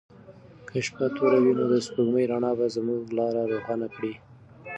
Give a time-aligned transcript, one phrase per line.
[0.71, 4.13] که شپه توره وي نو د سپوږمۍ رڼا به زموږ لاره روښانه کړي.